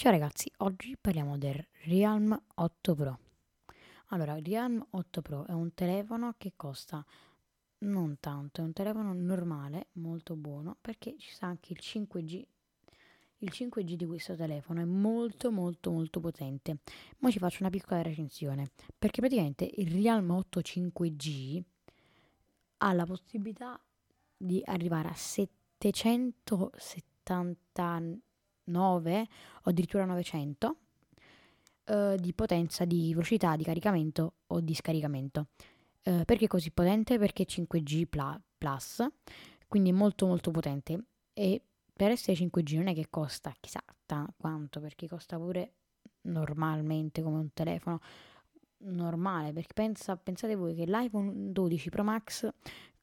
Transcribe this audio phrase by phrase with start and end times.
[0.00, 3.18] Ciao ragazzi, oggi parliamo del Realm 8 Pro.
[4.06, 7.04] Allora, il Realm 8 Pro è un telefono che costa
[7.80, 12.42] non tanto, è un telefono normale, molto buono, perché ci sta anche il 5G.
[13.40, 16.78] Il 5G di questo telefono è molto molto molto potente.
[17.18, 21.62] Ma ci faccio una piccola recensione, perché praticamente il Realm 8 5G
[22.78, 23.78] ha la possibilità
[24.34, 25.14] di arrivare a
[28.64, 29.28] 779
[29.64, 30.76] o addirittura 900
[31.84, 35.48] eh, di potenza, di velocità di caricamento o di scaricamento.
[36.02, 37.18] Eh, perché così potente?
[37.18, 38.06] Perché 5G
[38.58, 39.06] Plus,
[39.66, 43.82] quindi è molto molto potente e per essere 5G non è che costa chissà
[44.36, 45.74] quanto, perché costa pure
[46.22, 48.00] normalmente come un telefono
[48.78, 52.48] normale, perché pensa, pensate voi che l'iPhone 12 Pro Max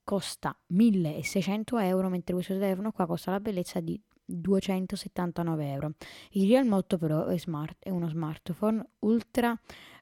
[0.04, 5.92] costa 1600 euro, mentre questo telefono qua costa la bellezza di 279 euro.
[6.32, 9.52] Il Realme 8 Pro è, smart, è uno smartphone ultra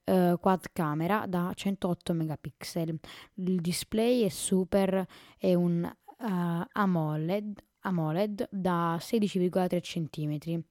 [0.05, 2.99] uh, quad camera da 108 megapixel.
[3.35, 5.05] Il display è super,
[5.37, 10.63] è un uh, AMOLED, AMOLED da 16,3 cm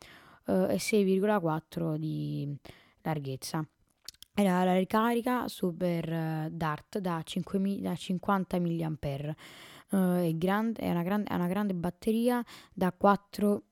[0.46, 2.56] uh, e 6,4 di
[3.02, 3.66] larghezza.
[4.36, 9.34] E la, la ricarica super DART da, 5, da 50 mAh
[9.95, 13.62] uh, è, grande, è, una grande, è una grande batteria da, 4,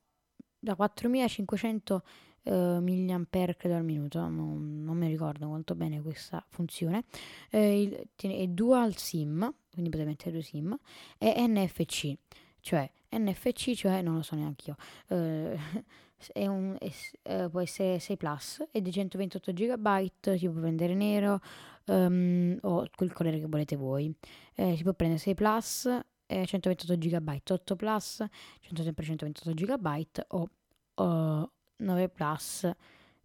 [0.59, 2.03] da 4500
[2.43, 7.05] uh, mAh credo al minuto, non, non, mi ricordo molto bene questa funzione.
[7.51, 10.79] Il, è dual SIM, quindi potete mettere due SIM,
[11.19, 12.15] e NFC,
[12.61, 14.77] cioè NFC, cioè non lo so neanche io.
[15.09, 15.59] Uh,
[16.33, 20.95] è un, è, uh, può essere 6 Plus è di 128 GB, si può prendere
[20.95, 21.41] nero
[21.87, 24.15] um, o quel colore che volete voi.
[24.55, 26.01] Eh, si può prendere 6 Plus
[26.41, 28.25] eh, 128 GB, 8 Plus,
[28.61, 30.49] sempre 128 GB o,
[30.95, 32.71] o 9 Plus,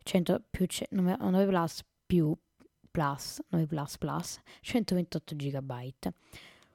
[0.04, 2.36] 100 più, 9, 9 Plus più
[2.92, 5.92] Plus, 9 Plus Plus, 128 GB.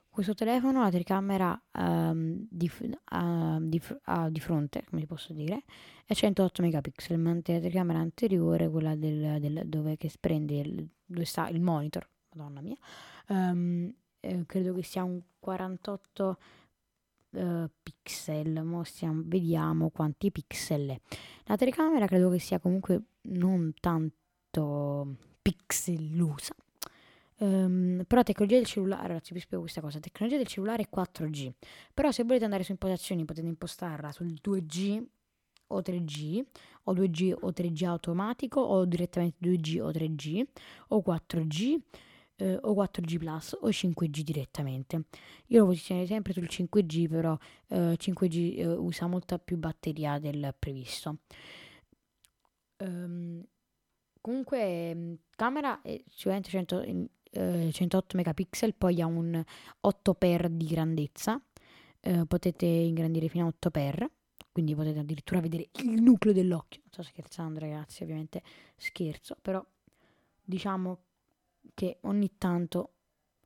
[0.08, 5.62] Questo telefono, la telecamera um, di, uh, di, uh, di, fronte, come posso dire,
[6.04, 11.48] è 108 megapixel, mentre la telecamera anteriore, quella del, del, dove prende il, dove sta
[11.48, 12.76] il monitor, madonna mia,
[13.28, 13.90] um,
[14.22, 16.38] eh, credo che sia un 48
[17.32, 21.00] eh, pixel, mo stiamo, vediamo quanti pixel è.
[21.44, 26.54] La telecamera credo che sia comunque non tanto pixellosa.
[27.38, 30.88] Um, però la tecnologia del cellulare, ragazzi vi spiego questa cosa, tecnologia del cellulare è
[30.94, 31.50] 4G,
[31.92, 35.04] però se volete andare su impostazioni potete impostarla sul 2G
[35.66, 36.44] o 3G,
[36.84, 40.44] o 2G o 3G automatico, o direttamente 2G o 3G,
[40.88, 41.80] o 4G,
[42.42, 45.04] eh, o 4G Plus o 5G direttamente.
[45.46, 47.38] Io lo posizionerei sempre sul 5G, però
[47.68, 51.18] eh, 5G eh, usa molta più batteria del previsto.
[52.78, 53.44] Um,
[54.20, 57.10] comunque, mm, camera è sicuramente 100,
[57.70, 59.42] 108 megapixel, poi ha un
[59.80, 61.40] 8x di grandezza.
[62.04, 64.06] Uh, potete ingrandire fino a 8x,
[64.50, 66.80] quindi potete addirittura vedere il nucleo dell'occhio.
[66.82, 68.42] Non sto scherzando, ragazzi, ovviamente
[68.76, 69.64] scherzo, però
[70.44, 70.98] diciamo
[71.74, 72.94] che ogni tanto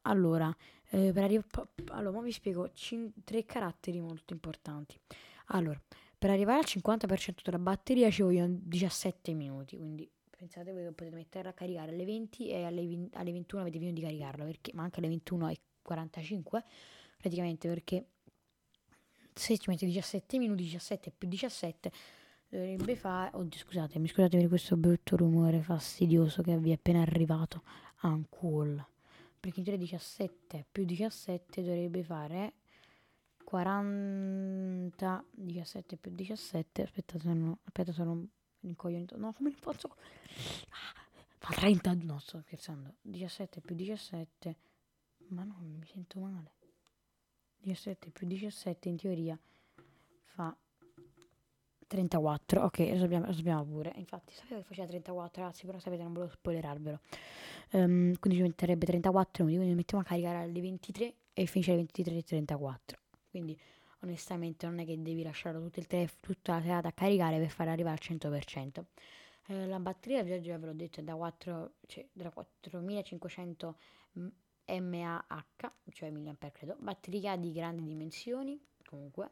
[0.03, 0.54] allora
[0.91, 4.99] eh, per arrivare allora vi spiego cin- tre caratteri molto importanti.
[5.47, 5.81] Allora
[6.19, 11.15] per arrivare al 50% della batteria ci vogliono 17 minuti quindi pensate voi che potete
[11.15, 14.71] metterla a caricare alle 20 e alle, 20, alle 21 avete finito di caricarla perché
[14.75, 16.65] ma anche alle 21 e 45
[17.19, 18.06] praticamente perché
[19.32, 21.93] se ci metti 17 minuti 17 più 17
[22.49, 27.62] dovrebbe fare oddio scusatemi scusate per questo brutto rumore fastidioso che vi è appena arrivato
[28.03, 28.84] uncool
[29.39, 32.55] perché in teoria 17 più 17 dovrebbe fare
[33.45, 38.27] 40 17 più 17 aspetta sono aspetta sono
[38.61, 41.06] incoglionito no come ne posso ah,
[41.39, 44.56] fa 30 no sto scherzando 17 più 17
[45.29, 46.53] ma no mi sento male.
[47.61, 49.38] 17 più 17 in teoria
[50.25, 50.56] fa
[51.87, 53.93] 34, ok, lo sappiamo, lo sappiamo, pure.
[53.97, 57.00] Infatti, sapevo che faceva 34, ragazzi, però sapete, non volevo spoilerarvelo.
[57.73, 61.83] Um, quindi ci metterebbe 34 minuti, quindi mettiamo a caricare alle 23 e finisce alle
[61.83, 62.77] 23.34.
[63.31, 63.59] Quindi,
[64.00, 67.97] onestamente, non è che devi lasciare telef- tutta la serata a caricare per far arrivare
[67.97, 68.85] al 100%.
[69.49, 73.77] Eh, la batteria, già, già ve l'ho detto, è da, 4, cioè, da 4500
[74.12, 75.25] mAh,
[75.93, 76.77] cioè mAh credo.
[76.81, 79.31] Batteria di grandi dimensioni, comunque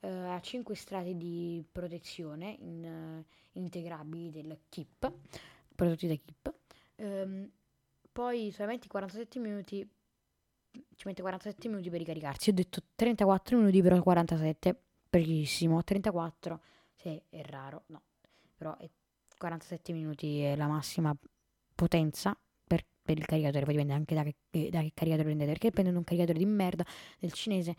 [0.00, 5.12] eh, ha 5 strati di protezione in, uh, integrabili del KIP,
[5.74, 6.54] prodotti da KIP.
[6.96, 7.50] Um,
[8.12, 9.88] poi solamente 47 minuti,
[10.94, 12.50] ci mette 47 minuti per ricaricarsi.
[12.50, 15.82] Ho detto 34 minuti, però 47, precisissimo.
[15.82, 16.60] 34,
[16.94, 18.02] se è raro, no.
[18.56, 18.88] però è
[19.38, 21.16] 47 minuti è la massima
[21.74, 24.34] potenza per, per il caricatore, poi dipende anche da che,
[24.70, 26.84] da che caricatore prendete, perché prendendo un caricatore di merda
[27.18, 27.74] del cinese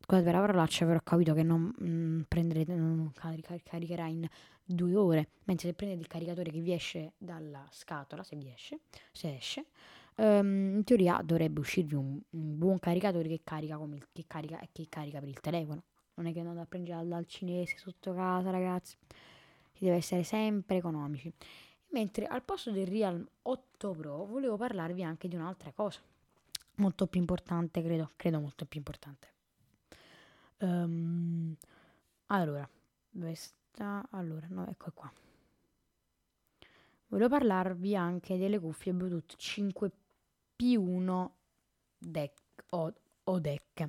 [0.00, 4.26] scusate per la parolaccia, però ho capito che non mm, prenderete, non carica, caricherà in
[4.64, 8.80] due ore, mentre se prendete il caricatore che vi esce dalla scatola, se vi esce,
[9.12, 9.66] se esce,
[10.16, 14.86] um, in teoria dovrebbe uscirvi un, un buon caricatore che carica, il, che carica che
[14.88, 15.82] carica per il telefono.
[16.14, 18.96] Non è che andate a prendere dal cinese sotto casa, ragazzi.
[19.72, 21.32] Si deve essere sempre economici.
[21.92, 26.00] Mentre al posto del Real 8 Pro volevo parlarvi anche di un'altra cosa.
[26.76, 29.28] Molto più importante, credo, credo molto più importante.
[30.60, 31.56] Um,
[32.26, 32.68] allora,
[33.10, 34.06] dove sta?
[34.10, 35.12] Allora, no, ecco qua.
[37.08, 41.30] Volevo parlarvi anche delle cuffie Bluetooth 5P1
[41.98, 42.92] deck o,
[43.24, 43.88] o deck.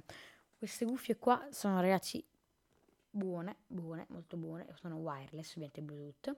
[0.57, 2.23] Queste cuffie qua sono ragazzi
[3.11, 6.35] buone, buone, molto buone, sono wireless, ovviamente Bluetooth.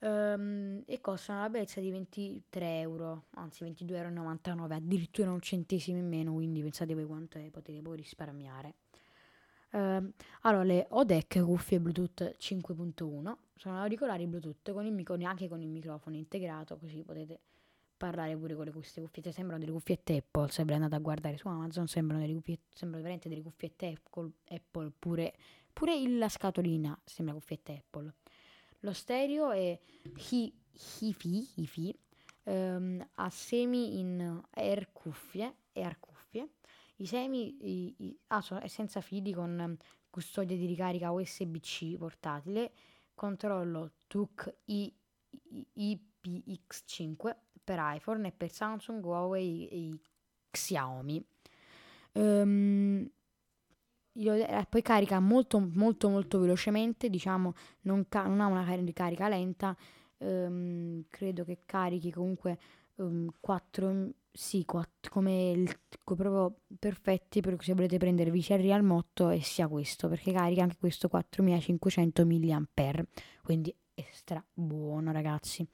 [0.00, 6.08] Um, e costano la bellezza di 23 euro, anzi 22,99 euro, addirittura un centesimo in
[6.08, 8.74] meno, quindi pensate voi quanto potete poi risparmiare.
[9.70, 10.12] Uh,
[10.42, 16.16] allora, le ODEC cuffie Bluetooth 5.1 sono auricolari Bluetooth con micro, anche con il microfono
[16.16, 17.40] integrato, così potete
[17.98, 19.32] parlare pure con le queste cuffiette.
[19.32, 23.28] Sembrano delle cuffiette Apple, se andate a guardare su Amazon, sembrano delle cuffiette, sembrano veramente
[23.28, 23.98] delle cuffiette
[24.46, 25.34] Apple, pure,
[25.72, 28.14] pure la scatolina sembra cuffiette Apple.
[28.80, 29.78] Lo stereo è
[30.14, 31.98] HiFi, HiFi
[32.44, 36.48] um, ha semi in air cuffie, air cuffie
[37.00, 39.76] i semi i, i, ah, sono, senza fili con
[40.10, 42.72] custodia di ricarica USB-C portatile,
[43.14, 44.92] controllo TUC I,
[45.74, 49.98] I, IPX5 per iPhone e per Samsung, Huawei e
[50.50, 51.24] Xiaomi.
[52.12, 53.08] Um,
[54.68, 59.76] poi carica molto molto molto velocemente, diciamo non, ca- non ha una ricarica lenta,
[60.18, 62.58] um, credo che carichi comunque
[62.96, 68.82] um, 4 sì, quatt- come il, proprio perfetti per se volete prendervi sia il Real
[68.82, 73.04] Motto e sia questo, perché carica anche questo 4500 mAh,
[73.42, 75.66] quindi extra buono ragazzi.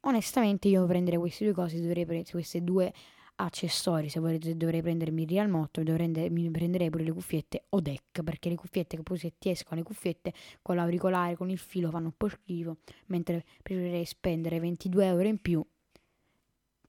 [0.00, 2.92] Onestamente io prenderei queste due cose, dovrei prendere questi due
[3.36, 8.22] accessori, se volete dovrei prendermi il Real Motto, mi prenderei pure le cuffiette o deck,
[8.22, 11.90] perché le cuffiette che poi se ti escono le cuffiette con l'auricolare, con il filo
[11.90, 12.76] fanno un po' schifo,
[13.06, 15.64] mentre preferirei spendere 22 euro in più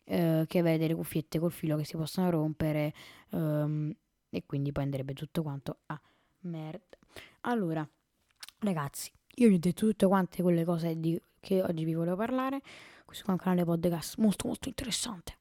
[0.06, 2.94] eh, che avere delle cuffiette col filo che si possono rompere
[3.32, 3.94] um,
[4.30, 6.02] e quindi poi andrebbe tutto quanto a
[6.42, 6.98] merda.
[7.42, 7.88] Allora,
[8.60, 12.62] ragazzi, io vi ho detto tutte quante quelle cose di, che oggi vi volevo parlare.
[13.06, 15.36] Questo è un canale podcast molto molto interessante.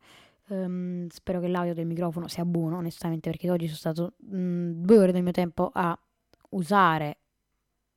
[0.49, 4.99] Um, spero che l'audio del microfono sia buono, onestamente, perché oggi sono stato mh, due
[4.99, 5.99] ore del mio tempo a
[6.51, 7.19] usare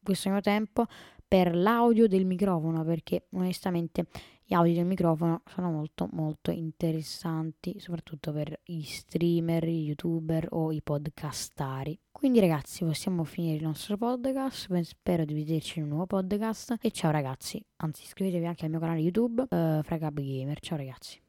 [0.02, 0.86] questo mio tempo
[1.28, 4.06] per l'audio del microfono, perché onestamente
[4.48, 10.72] gli audio del microfono sono molto molto interessanti, soprattutto per i streamer, i youtuber o
[10.72, 12.00] i podcastari.
[12.12, 16.92] Quindi ragazzi possiamo finire il nostro podcast, spero di vederci in un nuovo podcast e
[16.92, 21.25] ciao ragazzi, anzi iscrivetevi anche al mio canale YouTube, uh, Fra Gamer, ciao ragazzi.